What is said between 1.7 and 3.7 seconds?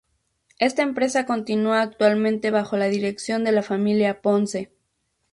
actualmente bajo la dirección de la